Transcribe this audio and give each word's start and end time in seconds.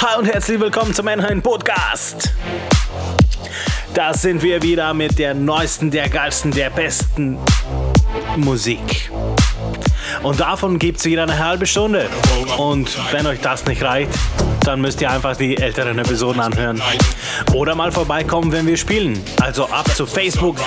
Hi 0.00 0.16
und 0.16 0.26
herzlich 0.26 0.60
willkommen 0.60 0.94
zum 0.94 1.06
Mannheim 1.06 1.42
Podcast. 1.42 2.32
Da 3.94 4.14
sind 4.14 4.44
wir 4.44 4.62
wieder 4.62 4.94
mit 4.94 5.18
der 5.18 5.34
neuesten, 5.34 5.90
der 5.90 6.08
geilsten, 6.08 6.52
der 6.52 6.70
besten 6.70 7.36
Musik. 8.36 9.10
Und 10.22 10.38
davon 10.38 10.78
gibt 10.78 11.00
es 11.00 11.04
wieder 11.04 11.24
eine 11.24 11.36
halbe 11.36 11.66
Stunde. 11.66 12.08
Und 12.58 12.96
wenn 13.12 13.26
euch 13.26 13.40
das 13.40 13.66
nicht 13.66 13.82
reicht, 13.82 14.12
dann 14.64 14.80
müsst 14.80 15.00
ihr 15.00 15.10
einfach 15.10 15.36
die 15.36 15.56
älteren 15.56 15.98
Episoden 15.98 16.40
anhören. 16.40 16.80
Oder 17.52 17.74
mal 17.74 17.90
vorbeikommen, 17.90 18.52
wenn 18.52 18.68
wir 18.68 18.76
spielen. 18.76 19.20
Also 19.40 19.66
ab 19.66 19.92
zu 19.96 20.06
Facebook, 20.06 20.58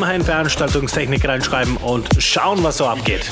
Mheim 0.00 0.24
Veranstaltungstechnik 0.24 1.24
reinschreiben 1.28 1.76
und 1.76 2.08
schauen, 2.18 2.64
was 2.64 2.78
so 2.78 2.88
abgeht. 2.88 3.30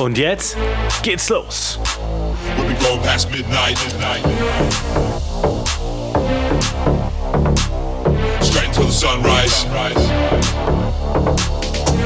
Und 0.00 0.16
jetzt 0.16 0.56
geht's 1.02 1.28
los. 1.28 1.78
Straight 8.40 8.68
until 8.68 8.86
the 8.86 8.92
sunrise. 8.92 9.66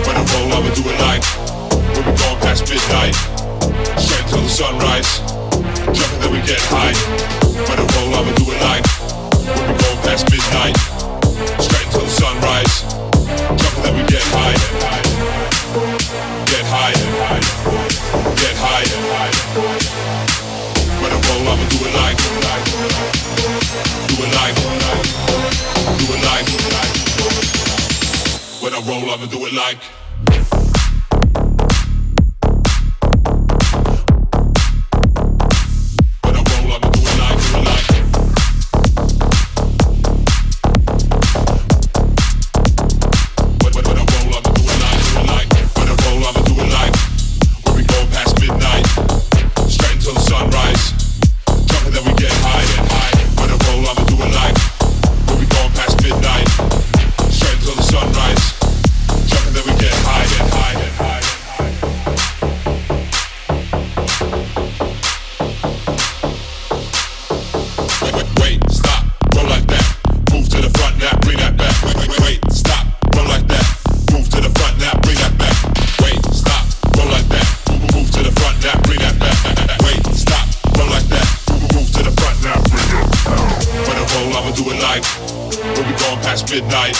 When 0.04 0.16
past 2.40 2.68
midnight. 2.68 3.14
Jumping, 5.92 6.20
then 6.20 6.32
we 6.32 6.40
get 6.40 6.60
high. 6.70 6.94
When 7.68 7.78
I 7.78 7.86
roll, 7.94 8.14
I'ma 8.16 8.34
do 8.34 8.50
it 8.50 8.60
like. 8.60 8.84
We'll 9.46 9.68
be 9.68 9.82
going 9.84 10.00
past 10.02 10.28
midnight. 10.32 10.76
Straight 11.62 11.86
until 11.86 12.00
the 12.00 12.10
sunrise. 12.10 12.82
Jumping, 13.56 13.82
then 13.84 13.94
we 13.94 14.02
get 14.10 14.22
high. 14.34 14.83
I'ma 29.74 30.03
midnight, 86.54 86.94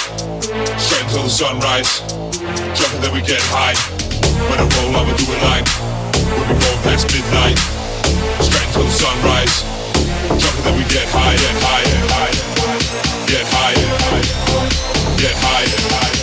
straight 0.83 1.07
until 1.07 1.23
the 1.23 1.31
sunrise. 1.31 2.01
Jumping 2.75 3.01
then 3.03 3.15
we 3.15 3.23
get 3.23 3.39
high. 3.55 3.79
When 4.51 4.59
I 4.59 4.67
roll, 4.67 4.97
I'ma 4.99 5.15
do 5.15 5.27
it 5.31 5.43
like 5.47 5.69
when 6.35 6.47
we 6.51 6.55
roll 6.59 6.79
past 6.83 7.07
midnight, 7.15 7.59
straight 8.43 8.67
until 8.67 8.83
the 8.83 8.91
sunrise. 8.91 9.63
Jumping 10.43 10.65
then 10.65 10.75
we 10.75 10.85
get 10.91 11.07
high 11.07 11.39
and 11.39 11.59
high 11.63 11.87
and 11.87 12.07
high, 12.11 12.35
get 13.31 13.47
high 13.55 13.79
and 13.79 13.95
high, 14.03 15.23
get 15.23 15.35
high 15.39 15.63
and 15.63 15.93
high. 15.93 16.14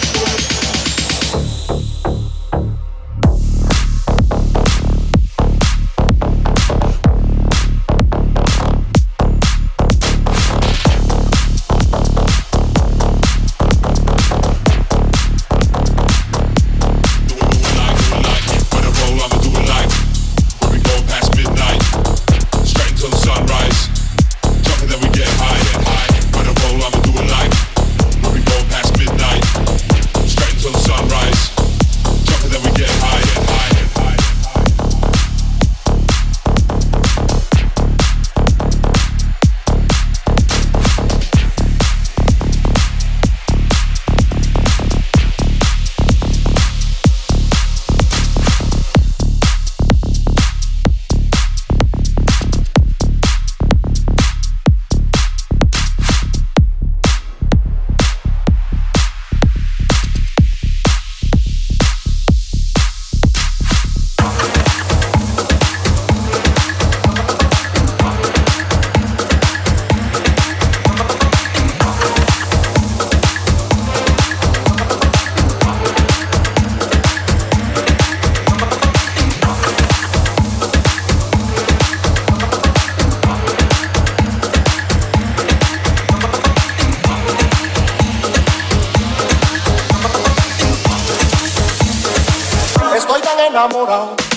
hold. 93.85 94.30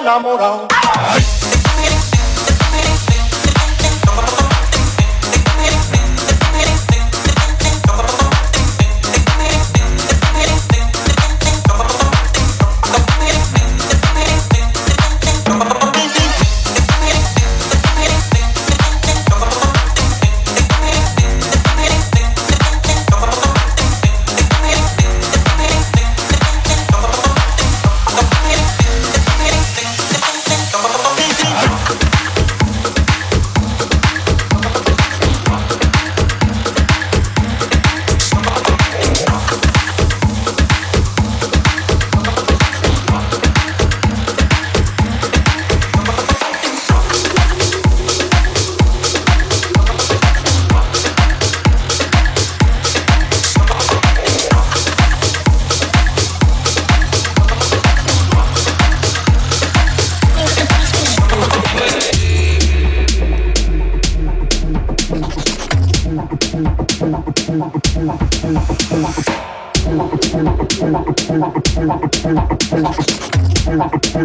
It 0.00 0.06
like. 0.06 1.39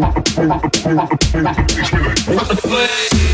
What 0.01 0.25
the 2.49 2.57
fuck? 2.57 3.24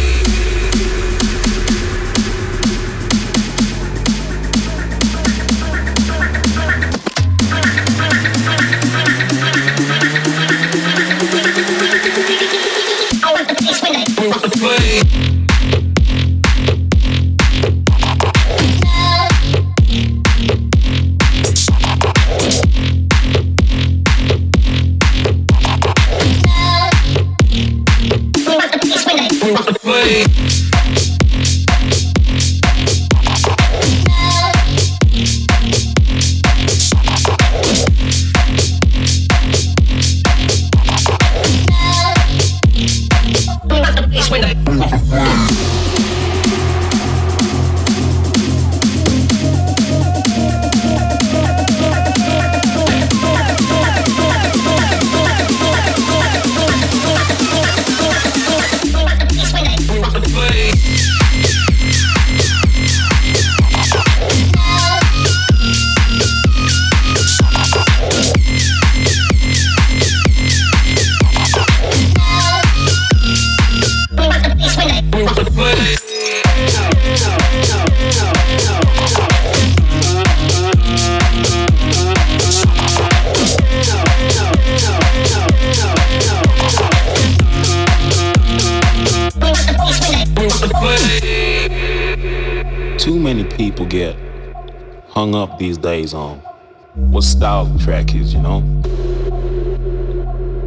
Days 96.01 96.13
on 96.13 96.37
what 96.95 97.23
style 97.23 97.65
the 97.65 97.83
track 97.83 98.15
is, 98.15 98.33
you 98.33 98.41
know? 98.41 98.61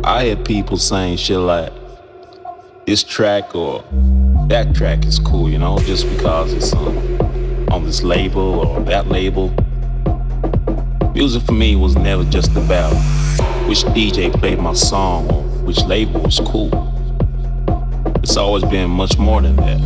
I 0.04 0.26
hear 0.26 0.36
people 0.36 0.76
saying 0.76 1.16
shit 1.16 1.38
like 1.38 1.72
this 2.86 3.02
track 3.02 3.54
or 3.54 3.84
that 4.48 4.74
track 4.74 5.04
is 5.04 5.18
cool, 5.18 5.50
you 5.50 5.58
know, 5.58 5.78
just 5.80 6.08
because 6.08 6.52
it's 6.52 6.72
on, 6.72 6.96
on 7.72 7.84
this 7.84 8.02
label 8.02 8.60
or 8.60 8.80
that 8.84 9.08
label. 9.08 9.52
Music 11.14 11.42
for 11.42 11.52
me 11.52 11.74
was 11.76 11.96
never 11.96 12.24
just 12.24 12.54
about 12.56 12.94
which 13.68 13.82
DJ 13.96 14.32
played 14.32 14.58
my 14.58 14.74
song 14.74 15.30
or 15.32 15.42
which 15.64 15.82
label 15.84 16.20
was 16.20 16.38
cool. 16.40 16.70
It's 18.22 18.36
always 18.36 18.64
been 18.64 18.90
much 18.90 19.18
more 19.18 19.42
than 19.42 19.56
that. 19.56 19.80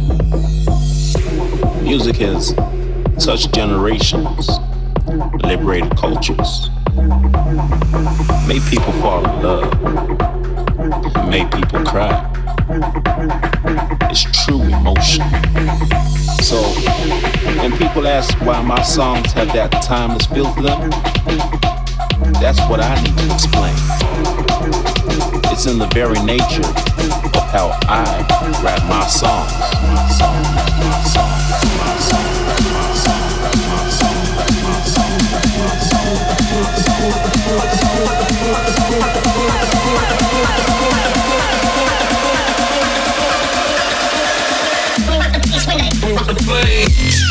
Music 1.82 2.16
has 2.16 2.54
touched 3.18 3.54
generations 3.54 4.48
liberated 5.08 5.96
cultures, 5.96 6.70
made 8.46 8.62
people 8.68 8.92
fall 9.00 9.24
in 9.24 9.42
love, 9.42 11.28
made 11.28 11.50
people 11.50 11.84
cry. 11.84 12.24
It's 14.10 14.24
true 14.44 14.60
emotion. 14.60 15.24
So, 16.42 16.62
when 17.60 17.72
people 17.78 18.06
ask 18.06 18.38
why 18.40 18.60
my 18.62 18.82
songs 18.82 19.32
have 19.32 19.52
that 19.54 19.70
timeless 19.82 20.26
feel 20.26 20.52
to 20.54 20.62
them, 20.62 20.90
that's 22.34 22.60
what 22.68 22.80
I 22.80 22.94
need 23.02 23.16
to 23.16 23.34
explain. 23.34 23.74
It's 25.50 25.66
in 25.66 25.78
the 25.78 25.88
very 25.94 26.20
nature 26.22 26.68
of 26.68 27.44
how 27.50 27.78
I 27.88 28.04
write 28.62 28.84
my 28.88 29.06
songs. 29.06 29.52
My 29.82 30.08
song, 30.10 30.67
Play. 46.48 47.27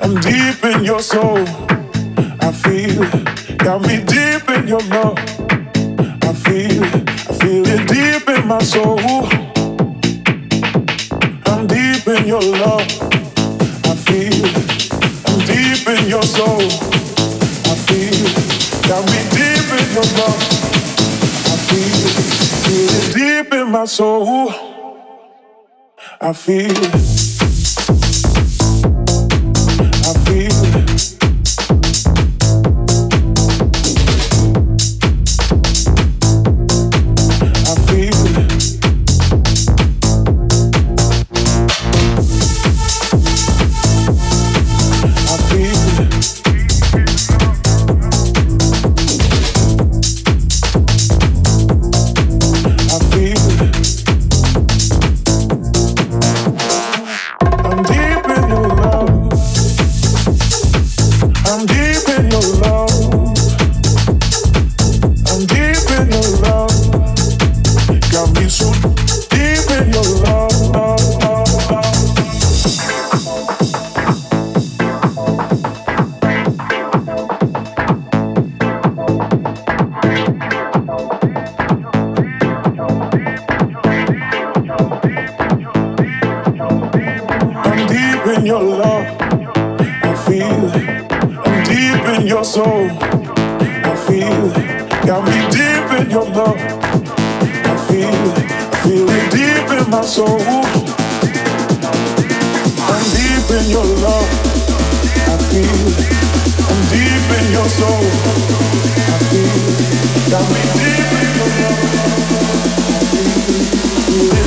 I'm 0.00 0.20
deep 0.20 0.64
in 0.64 0.84
your 0.84 1.00
soul. 1.00 1.44
I 2.40 2.52
feel 2.52 3.02
it. 3.02 3.58
Got 3.58 3.82
me 3.82 4.02
deep 4.04 4.48
in 4.50 4.68
your 4.68 4.82
love. 4.90 5.18
I 6.22 6.32
feel 6.34 6.82
it. 6.82 7.08
I 7.08 7.32
feel 7.40 7.66
it 7.66 7.88
deep 7.88 8.28
in 8.28 8.46
my 8.48 8.60
soul. 8.60 9.00
I'm 11.46 11.66
deep 11.66 12.06
in 12.08 12.26
your 12.26 12.42
love. 12.42 12.88
I 13.84 13.94
feel 14.06 14.44
it. 14.44 14.92
I'm 15.28 15.38
deep 15.46 15.88
in 15.88 16.08
your 16.08 16.22
soul. 16.22 16.62
I 17.72 17.74
feel 17.86 18.26
it. 18.28 18.88
Got 18.88 19.04
me 19.06 19.20
deep 19.38 19.68
in 19.80 19.88
your 19.96 20.08
love. 20.20 20.42
I 21.52 21.56
feel 21.68 22.08
it. 22.10 22.28
Feel 22.64 22.90
it 22.98 23.14
deep 23.44 23.54
in 23.54 23.70
my 23.70 23.84
soul. 23.84 24.52
I 26.20 26.32
feel 26.32 26.70
it. 26.70 27.41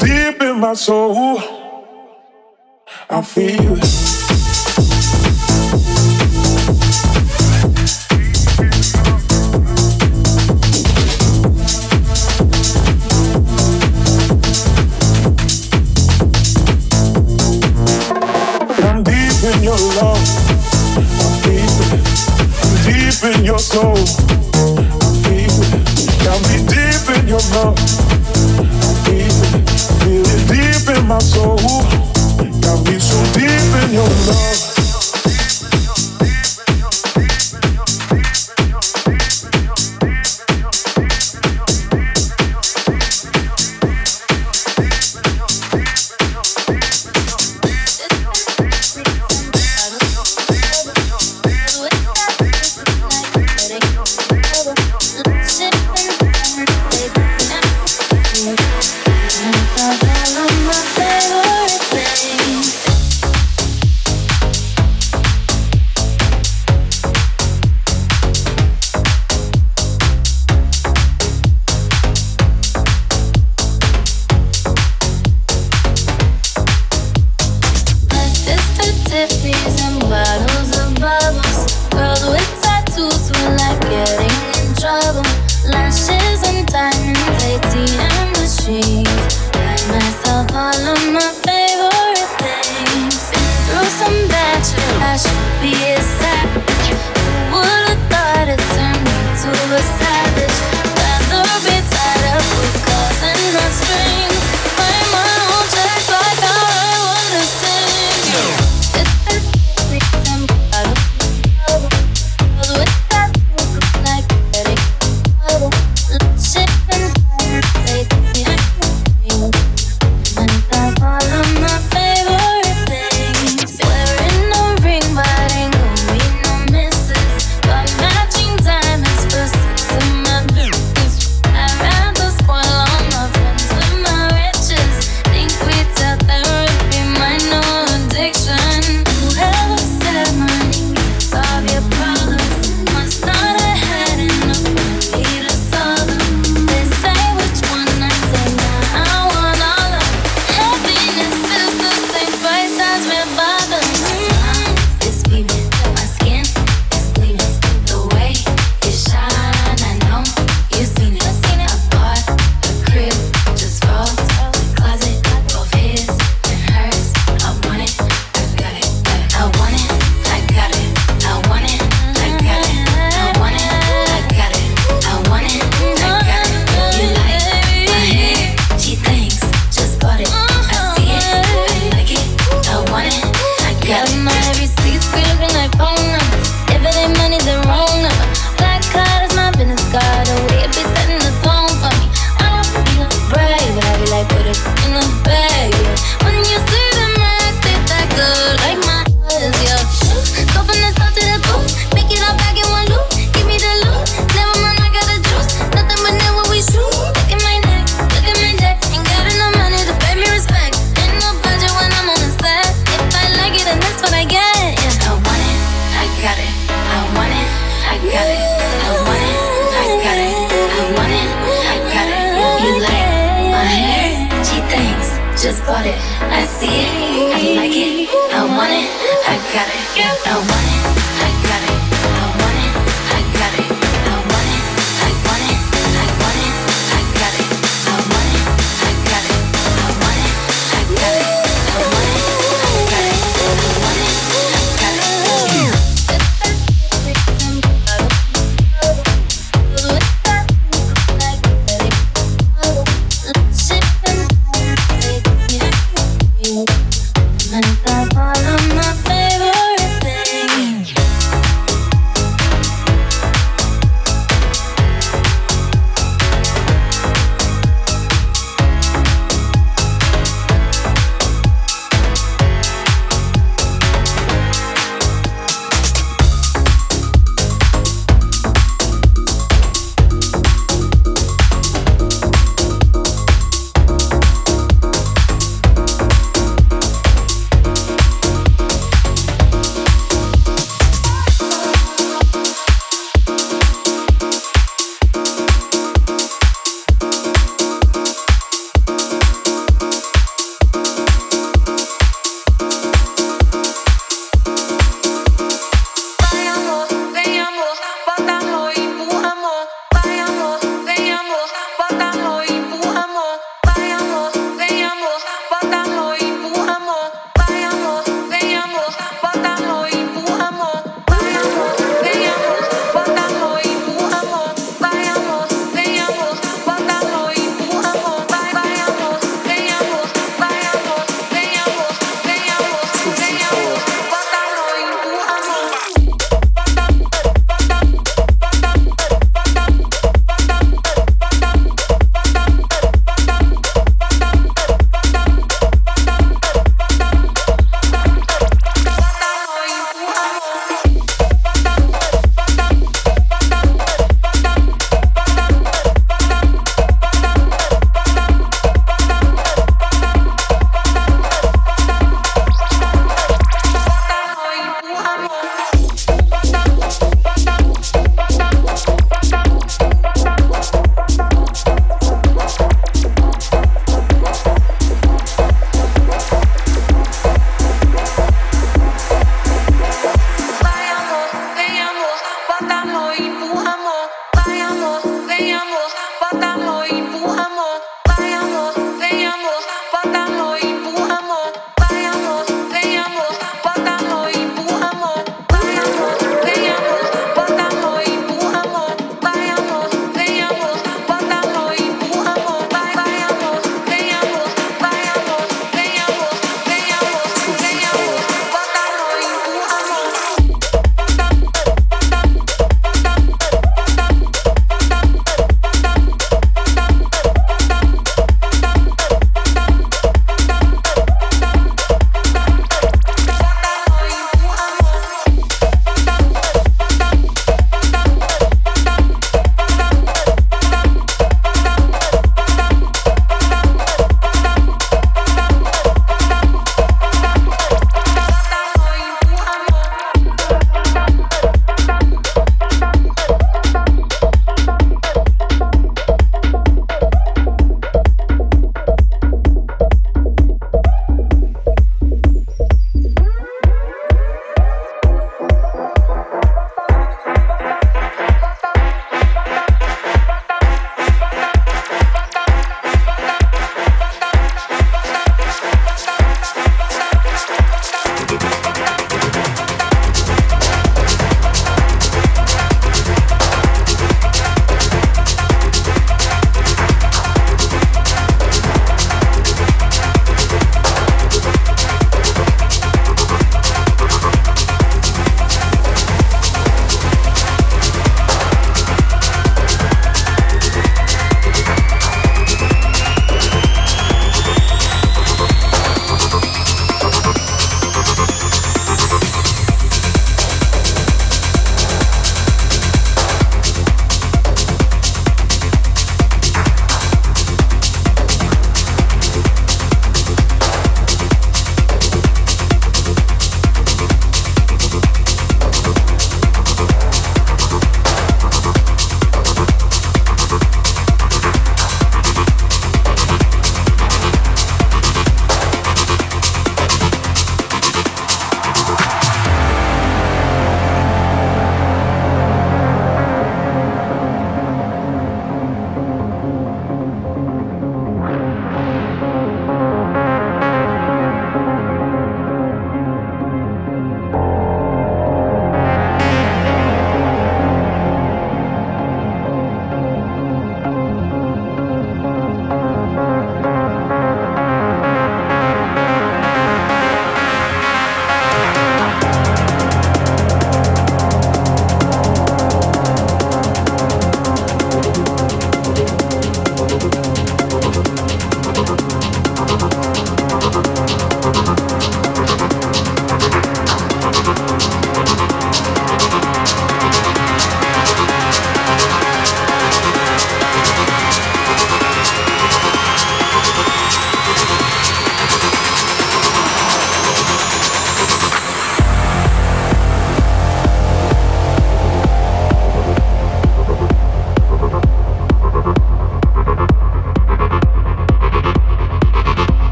Deep 0.00 0.42
in 0.42 0.58
my 0.58 0.74
soul, 0.74 1.38
I 3.08 3.22
feel. 3.22 3.76
it. 3.78 4.27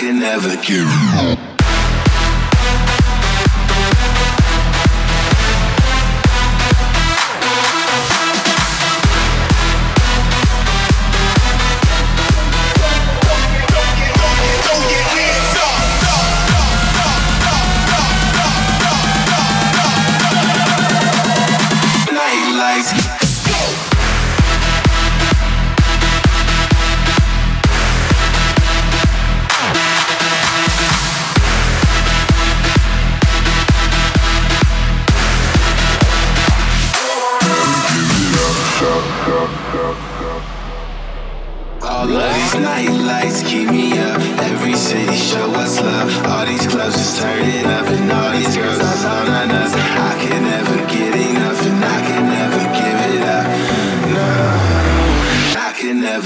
can 0.00 0.18
never 0.18 0.56
give 0.62 0.88
you. 0.88 1.59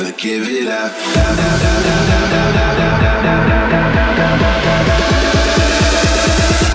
never 0.04 0.16
give 0.18 0.46
it 0.46 0.68
up. 0.68 0.92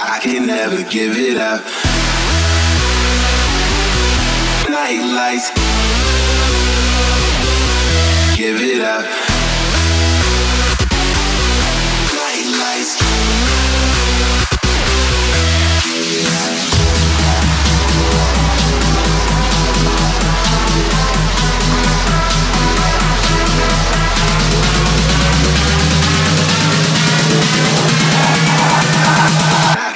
I 0.02 0.20
can 0.22 0.48
never 0.48 0.78
give 0.90 1.16
it 1.16 1.38
up. 1.38 1.62
Night. 4.70 5.52
Give 8.36 8.62
it 8.62 8.82
up. 8.82 9.19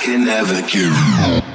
I 0.04 0.06
can 0.06 0.26
never 0.26 0.62
give. 0.68 1.53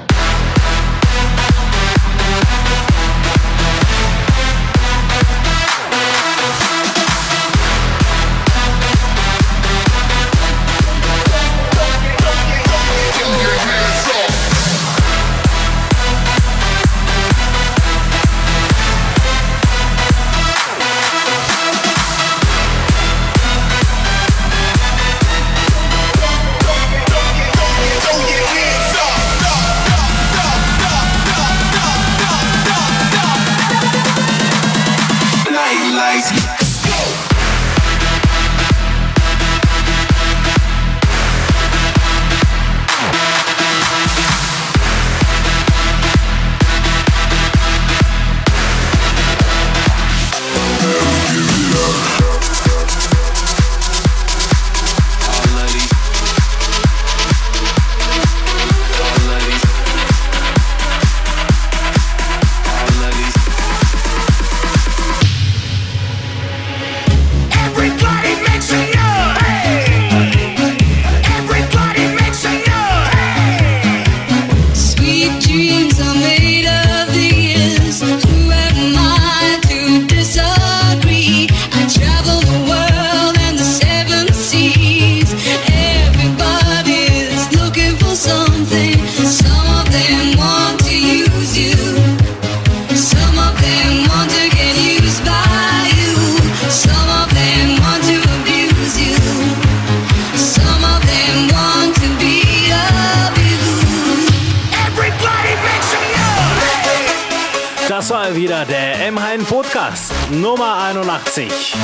Nummer 110.40 110.76
81. 110.84 111.74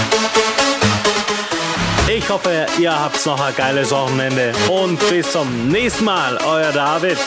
Ich 2.07 2.29
hoffe, 2.29 2.67
ihr 2.79 2.99
habt 2.99 3.27
noch 3.27 3.41
ein 3.41 3.55
geiles 3.57 3.91
Wochenende 3.91 4.53
und 4.71 4.99
bis 5.09 5.33
zum 5.33 5.69
nächsten 5.69 6.05
Mal, 6.05 6.39
euer 6.47 6.71
David. 6.71 7.19